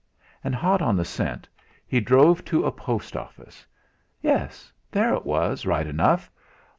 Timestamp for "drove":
1.99-2.43